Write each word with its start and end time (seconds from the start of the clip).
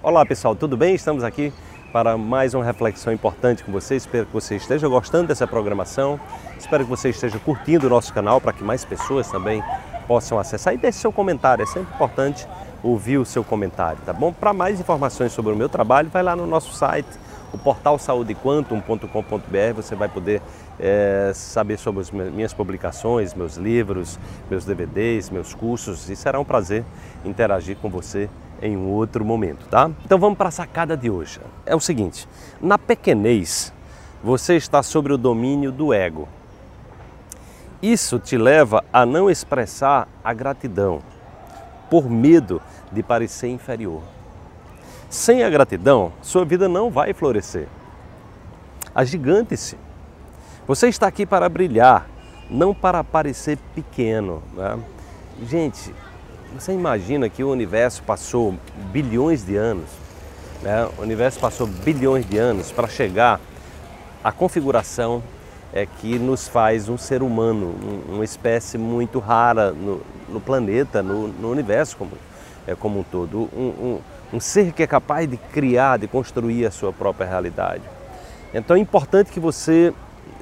Olá 0.00 0.24
pessoal, 0.24 0.54
tudo 0.54 0.76
bem? 0.76 0.94
Estamos 0.94 1.24
aqui 1.24 1.52
para 1.92 2.16
mais 2.16 2.54
uma 2.54 2.64
reflexão 2.64 3.12
importante 3.12 3.64
com 3.64 3.72
você. 3.72 3.96
Espero 3.96 4.26
que 4.26 4.32
você 4.32 4.54
esteja 4.54 4.86
gostando 4.86 5.26
dessa 5.26 5.44
programação. 5.44 6.20
Espero 6.56 6.84
que 6.84 6.90
você 6.90 7.08
esteja 7.08 7.36
curtindo 7.40 7.88
o 7.88 7.90
nosso 7.90 8.14
canal 8.14 8.40
para 8.40 8.52
que 8.52 8.62
mais 8.62 8.84
pessoas 8.84 9.28
também 9.28 9.60
possam 10.06 10.38
acessar 10.38 10.72
e 10.72 10.76
deixe 10.76 10.98
seu 10.98 11.10
comentário. 11.10 11.64
É 11.64 11.66
sempre 11.66 11.92
importante 11.92 12.46
ouvir 12.80 13.18
o 13.18 13.24
seu 13.24 13.42
comentário, 13.42 13.98
tá 14.06 14.12
bom? 14.12 14.32
Para 14.32 14.52
mais 14.52 14.78
informações 14.78 15.32
sobre 15.32 15.52
o 15.52 15.56
meu 15.56 15.68
trabalho, 15.68 16.08
vai 16.08 16.22
lá 16.22 16.36
no 16.36 16.46
nosso 16.46 16.72
site, 16.74 17.08
o 17.52 17.58
portal 17.58 17.98
saudequantum.com.br. 17.98 19.74
Você 19.74 19.96
vai 19.96 20.08
poder 20.08 20.40
é, 20.78 21.32
saber 21.34 21.76
sobre 21.76 22.02
as 22.02 22.12
minhas 22.12 22.54
publicações, 22.54 23.34
meus 23.34 23.56
livros, 23.56 24.16
meus 24.48 24.64
DVDs, 24.64 25.28
meus 25.28 25.54
cursos 25.54 26.08
e 26.08 26.14
será 26.14 26.38
um 26.38 26.44
prazer 26.44 26.84
interagir 27.24 27.76
com 27.78 27.90
você 27.90 28.30
em 28.60 28.76
um 28.76 28.90
outro 28.90 29.24
momento, 29.24 29.66
tá? 29.68 29.90
Então 30.04 30.18
vamos 30.18 30.36
para 30.36 30.48
a 30.48 30.52
sacada 30.52 30.96
de 30.96 31.10
hoje. 31.10 31.40
É 31.64 31.74
o 31.74 31.80
seguinte: 31.80 32.28
na 32.60 32.78
pequenez, 32.78 33.72
você 34.22 34.56
está 34.56 34.82
sobre 34.82 35.12
o 35.12 35.18
domínio 35.18 35.70
do 35.70 35.92
ego. 35.92 36.28
Isso 37.80 38.18
te 38.18 38.36
leva 38.36 38.84
a 38.92 39.06
não 39.06 39.30
expressar 39.30 40.08
a 40.24 40.32
gratidão 40.32 41.00
por 41.88 42.10
medo 42.10 42.60
de 42.90 43.02
parecer 43.02 43.48
inferior. 43.48 44.02
Sem 45.08 45.42
a 45.42 45.48
gratidão, 45.48 46.12
sua 46.20 46.44
vida 46.44 46.68
não 46.68 46.90
vai 46.90 47.12
florescer. 47.12 47.68
Agigante-se. 48.94 49.78
Você 50.66 50.88
está 50.88 51.06
aqui 51.06 51.24
para 51.24 51.48
brilhar, 51.48 52.06
não 52.50 52.74
para 52.74 53.02
parecer 53.02 53.56
pequeno. 53.74 54.42
Né? 54.52 54.78
Gente, 55.44 55.94
você 56.54 56.72
imagina 56.72 57.28
que 57.28 57.44
o 57.44 57.50
universo 57.50 58.02
passou 58.02 58.54
bilhões 58.90 59.44
de 59.44 59.56
anos, 59.56 59.88
né? 60.62 60.88
o 60.98 61.02
universo 61.02 61.38
passou 61.38 61.66
bilhões 61.66 62.26
de 62.26 62.38
anos 62.38 62.72
para 62.72 62.88
chegar 62.88 63.38
à 64.24 64.32
configuração 64.32 65.22
é, 65.72 65.86
que 65.86 66.18
nos 66.18 66.48
faz 66.48 66.88
um 66.88 66.96
ser 66.96 67.22
humano, 67.22 67.74
uma 68.08 68.24
espécie 68.24 68.78
muito 68.78 69.18
rara 69.18 69.72
no, 69.72 70.00
no 70.28 70.40
planeta, 70.40 71.02
no, 71.02 71.28
no, 71.28 71.50
universo 71.50 71.96
como, 71.96 72.12
é, 72.66 72.74
como 72.74 73.00
um 73.00 73.02
todo. 73.02 73.50
Um, 73.54 73.68
um, 73.68 74.00
um 74.32 74.40
ser 74.40 74.72
que 74.72 74.82
é 74.82 74.86
capaz 74.86 75.28
de 75.28 75.36
criar, 75.36 75.98
de 75.98 76.08
construir 76.08 76.64
a 76.64 76.70
sua 76.70 76.92
própria 76.92 77.26
realidade. 77.26 77.82
Então 78.54 78.74
é 78.74 78.80
importante 78.80 79.30
que 79.30 79.38
você 79.38 79.92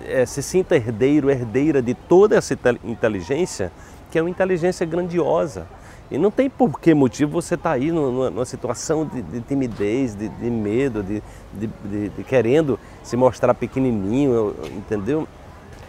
é, 0.07 0.25
se 0.25 0.41
sinta 0.41 0.77
herdeiro, 0.77 1.29
herdeira 1.29 1.83
de 1.83 1.95
toda 1.95 2.37
essa 2.37 2.57
inteligência, 2.85 3.73
que 4.13 4.19
é 4.19 4.23
uma 4.23 4.31
inteligência 4.31 4.87
grandiosa 4.87 5.67
e 6.11 6.19
não 6.19 6.31
tem 6.31 6.49
por 6.49 6.79
que 6.81 6.95
motivo 6.95 7.33
você 7.33 7.55
estar 7.55 7.71
tá 7.71 7.75
aí 7.77 7.91
numa, 7.91 8.31
numa, 8.31 8.45
situação 8.45 9.05
de, 9.05 9.23
de 9.23 9.41
timidez, 9.41 10.15
de, 10.15 10.29
de 10.29 10.51
medo, 10.51 11.03
de, 11.03 11.23
de, 11.53 12.25
querendo 12.25 12.79
se 13.03 13.17
mostrar 13.17 13.55
pequenininho, 13.55 14.55
entendeu? 14.77 15.27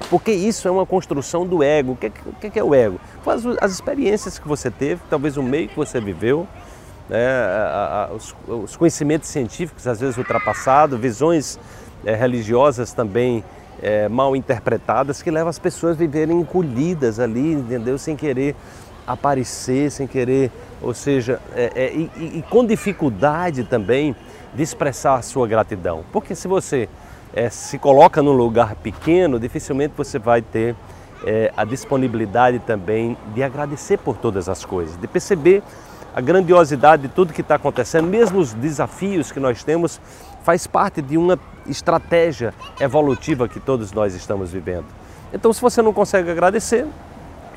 Porque 0.10 0.32
isso 0.32 0.68
é 0.68 0.72
uma 0.72 0.86
construção 0.86 1.46
do 1.46 1.62
ego. 1.62 1.92
O 1.94 1.96
que, 1.96 2.10
que, 2.42 2.50
que 2.50 2.60
é 2.60 2.64
o 2.64 2.74
ego? 2.74 3.00
As, 3.26 3.46
as, 3.62 3.72
experiências 3.72 4.40
que 4.40 4.48
você 4.48 4.72
teve, 4.72 5.02
talvez 5.10 5.38
o 5.38 5.44
meio 5.44 5.68
que 5.68 5.76
você 5.76 6.00
viveu, 6.00 6.48
né, 7.10 7.28
a, 7.28 8.08
a, 8.10 8.14
os, 8.14 8.36
os, 8.48 8.76
conhecimentos 8.76 9.30
científicos 9.30 9.86
às 9.88 10.00
vezes 10.00 10.18
ultrapassados, 10.18 11.00
visões 11.00 11.60
é, 12.06 12.16
religiosas 12.16 12.92
também 12.94 13.44
é, 13.82 14.10
mal 14.10 14.36
interpretadas 14.36 15.22
que 15.22 15.30
levam 15.30 15.50
as 15.50 15.60
pessoas 15.60 15.96
a 15.96 16.00
viverem 16.00 16.40
encolhidas 16.40 17.20
ali, 17.20 17.54
entendeu? 17.54 17.98
Sem 17.98 18.16
querer 18.16 18.56
aparecer 19.08 19.90
sem 19.90 20.06
querer, 20.06 20.52
ou 20.82 20.94
seja, 20.94 21.40
é, 21.56 21.72
é, 21.74 21.94
e, 21.94 22.12
e, 22.18 22.46
com 22.50 22.66
dificuldade 22.66 23.64
também 23.64 24.14
de 24.54 24.62
expressar 24.62 25.16
a 25.16 25.22
sua 25.22 25.48
gratidão. 25.48 26.04
Porque 26.12 26.36
se 26.36 26.48
você 26.48 26.90
é, 27.34 27.50
se 27.50 27.80
coloca 27.80 28.22
num 28.22 28.34
lugar 28.34 28.76
pequeno, 28.76 29.40
dificilmente 29.40 29.94
você 29.96 30.20
vai 30.20 30.42
ter 30.42 30.76
é, 31.26 31.52
a 31.56 31.64
disponibilidade 31.64 32.60
também 32.60 33.18
de 33.34 33.42
agradecer 33.42 33.98
por 33.98 34.18
todas 34.18 34.50
as 34.50 34.66
coisas, 34.66 35.00
de 35.00 35.08
perceber 35.08 35.64
a 36.14 36.20
grandiosidade 36.20 37.04
de 37.04 37.10
tudo 37.10 37.32
que 37.32 37.42
está 37.42 37.56
acontecendo, 37.56 38.08
mesmo 38.08 38.40
os 38.40 38.54
desafios 38.54 39.32
que 39.32 39.40
nós 39.40 39.64
temos, 39.64 40.02
faz 40.44 40.66
parte 40.66 41.02
de 41.02 41.18
uma 41.18 41.40
estratégia 41.68 42.54
evolutiva 42.80 43.48
que 43.48 43.60
todos 43.60 43.92
nós 43.92 44.16
estamos 44.16 44.52
vivendo. 44.52 44.86
Então, 45.32 45.54
se 45.54 45.62
você 45.62 45.82
não 45.82 45.94
consegue 45.94 46.32
agradecer, 46.32 46.88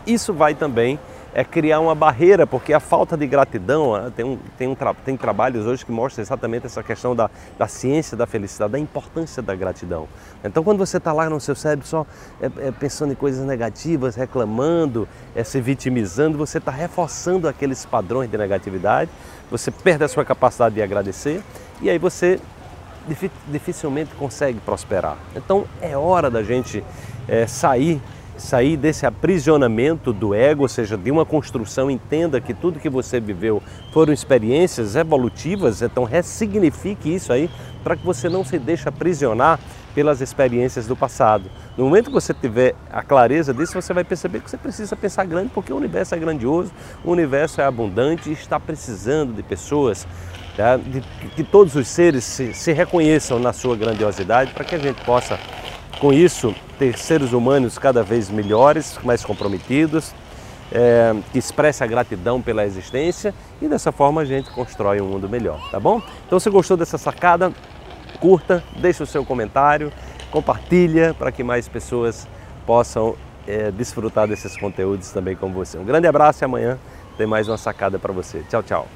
isso 0.07 0.35
vai 0.35 0.55
também 0.55 0.99
é 1.33 1.45
criar 1.45 1.81
uma 1.81 1.95
barreira, 1.95 2.47
porque 2.47 2.73
a 2.73 2.81
falta 2.81 3.17
de 3.17 3.27
gratidão, 3.27 3.97
né, 3.97 4.13
tem, 4.15 4.25
um, 4.25 4.39
tem, 4.59 4.69
um, 4.69 4.77
tem 5.05 5.17
trabalhos 5.17 5.67
hoje 5.67 5.85
que 5.85 5.93
mostram 5.93 6.23
exatamente 6.23 6.67
essa 6.67 6.83
questão 6.83 7.15
da, 7.15 7.31
da 7.59 7.69
ciência 7.69 8.17
da 8.17 8.27
felicidade, 8.27 8.73
da 8.73 8.79
importância 8.79 9.43
da 9.43 9.55
gratidão. 9.55 10.09
Então, 10.45 10.65
quando 10.65 10.79
você 10.79 10.97
está 10.97 11.13
lá 11.13 11.29
no 11.31 11.41
seu 11.41 11.55
cérebro 11.55 11.87
só 11.87 12.07
é, 12.41 12.69
é, 12.69 12.71
pensando 12.73 13.13
em 13.13 13.17
coisas 13.17 13.47
negativas, 13.47 14.17
reclamando, 14.17 15.09
é, 15.35 15.45
se 15.45 15.61
vitimizando, 15.61 16.37
você 16.37 16.59
está 16.59 16.73
reforçando 16.73 17.49
aqueles 17.49 17.85
padrões 17.85 18.31
de 18.31 18.37
negatividade, 18.37 19.11
você 19.51 19.71
perde 19.71 20.05
a 20.05 20.09
sua 20.09 20.25
capacidade 20.25 20.75
de 20.75 20.83
agradecer 20.83 21.43
e 21.81 21.91
aí 21.91 21.99
você 21.99 22.41
dificilmente 23.49 24.15
consegue 24.15 24.61
prosperar. 24.61 25.17
Então, 25.35 25.65
é 25.81 25.97
hora 25.97 26.31
da 26.31 26.43
gente 26.43 26.85
é, 27.27 27.47
sair 27.47 28.01
sair 28.41 28.77
desse 28.77 29.07
aprisionamento 29.07 30.13
do 30.13 30.35
ego, 30.35 30.63
ou 30.63 30.69
seja, 30.69 30.97
de 30.97 31.11
uma 31.11 31.25
construção, 31.25 31.91
entenda 31.91 32.41
que 32.41 32.55
tudo 32.55 32.81
que 32.81 32.89
você 32.89 33.21
viveu 33.21 33.63
foram 33.93 34.13
experiências 34.13 34.97
evolutivas, 34.97 35.83
então 35.83 36.05
ressignifique 36.05 37.15
isso 37.15 37.33
aí 37.33 37.51
para 37.85 37.97
que 37.97 38.05
você 38.05 38.29
não 38.29 38.45
se 38.45 38.59
deixe 38.59 38.89
aprisionar 38.89 39.61
pelas 39.95 40.21
experiências 40.21 40.87
do 40.87 40.97
passado. 40.97 41.51
No 41.77 41.85
momento 41.85 42.07
que 42.07 42.13
você 42.13 42.33
tiver 42.33 42.75
a 42.91 43.03
clareza 43.03 43.53
disso, 43.53 43.75
você 43.75 43.93
vai 43.93 44.05
perceber 44.05 44.41
que 44.41 44.51
você 44.51 44.57
precisa 44.57 44.97
pensar 44.97 45.25
grande, 45.25 45.51
porque 45.53 45.73
o 45.73 45.77
universo 45.77 46.15
é 46.15 46.19
grandioso, 46.19 46.73
o 47.05 47.11
universo 47.11 47.61
é 47.61 47.65
abundante 47.65 48.31
e 48.31 48.33
está 48.33 48.59
precisando 48.59 49.33
de 49.33 49.43
pessoas, 49.43 50.07
tá? 50.57 50.77
de 50.77 51.01
que 51.35 51.43
todos 51.43 51.75
os 51.75 51.89
seres 51.89 52.25
se, 52.25 52.55
se 52.55 52.73
reconheçam 52.73 53.39
na 53.39 53.53
sua 53.53 53.77
grandiosidade, 53.77 54.53
para 54.53 54.65
que 54.65 54.75
a 54.75 54.79
gente 54.79 55.03
possa 55.05 55.39
com 56.01 56.13
isso, 56.13 56.55
ter 56.79 56.97
seres 56.99 57.33
humanos 57.33 57.79
cada 57.79 58.03
vez 58.03 58.31
melhores, 58.31 58.99
mais 59.05 59.23
comprometidos, 59.23 60.13
é, 60.73 61.15
que 61.31 61.39
expresse 61.39 61.85
a 61.85 61.87
gratidão 61.87 62.41
pela 62.41 62.65
existência 62.65 63.35
e 63.61 63.69
dessa 63.69 63.93
forma 63.93 64.23
a 64.23 64.25
gente 64.25 64.51
constrói 64.51 65.01
um 65.01 65.07
mundo 65.07 65.29
melhor, 65.29 65.61
tá 65.71 65.79
bom? 65.79 66.01
Então 66.27 66.41
se 66.41 66.49
gostou 66.49 66.77
dessa 66.77 66.97
sacada, 66.97 67.53
curta, 68.19 68.65
deixe 68.77 69.03
o 69.03 69.07
seu 69.07 69.25
comentário, 69.25 69.93
compartilha 70.31 71.15
para 71.15 71.31
que 71.31 71.43
mais 71.43 71.69
pessoas 71.69 72.27
possam 72.65 73.15
é, 73.47 73.71
desfrutar 73.71 74.27
desses 74.27 74.57
conteúdos 74.57 75.11
também 75.11 75.37
como 75.37 75.53
você. 75.53 75.77
Um 75.77 75.85
grande 75.85 76.07
abraço 76.07 76.43
e 76.43 76.47
amanhã 76.47 76.79
tem 77.19 77.27
mais 77.27 77.47
uma 77.49 77.59
sacada 77.59 77.99
para 77.99 78.13
você. 78.13 78.43
Tchau, 78.49 78.63
tchau. 78.63 78.89